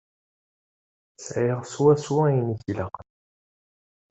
[1.25, 3.07] Sεiɣ swaswa ayen i k-ilaqen.